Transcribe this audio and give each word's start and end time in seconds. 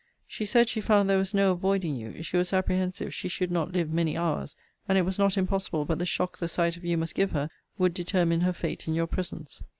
She 0.25 0.47
said 0.47 0.67
she 0.67 0.81
found 0.81 1.07
there 1.07 1.19
was 1.19 1.31
no 1.31 1.51
avoiding 1.51 1.95
you: 1.95 2.23
she 2.23 2.35
was 2.35 2.51
apprehensive 2.53 3.13
she 3.13 3.27
should 3.27 3.51
not 3.51 3.71
live 3.71 3.91
many 3.93 4.17
hours, 4.17 4.55
and 4.89 4.97
it 4.97 5.03
was 5.03 5.19
not 5.19 5.37
impossible 5.37 5.85
but 5.85 5.99
the 5.99 6.07
shock 6.07 6.39
the 6.39 6.47
sight 6.47 6.75
of 6.75 6.83
you 6.83 6.97
must 6.97 7.13
give 7.13 7.33
her 7.33 7.51
would 7.77 7.93
determine 7.93 8.41
her 8.41 8.51
fate 8.51 8.87
in 8.87 8.95
your 8.95 9.05
presence. 9.05 9.61